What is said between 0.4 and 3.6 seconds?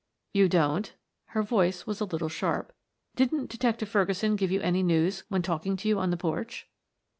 don't?" Her voice was a little sharp. "Didn't